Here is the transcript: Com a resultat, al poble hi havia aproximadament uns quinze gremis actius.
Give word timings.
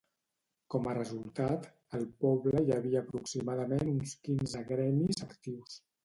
Com 0.75 0.87
a 0.91 0.93
resultat, 0.97 1.65
al 1.97 2.05
poble 2.23 2.63
hi 2.67 2.73
havia 2.77 3.03
aproximadament 3.05 3.91
uns 3.91 4.15
quinze 4.29 4.63
gremis 4.71 5.21
actius. 5.27 5.77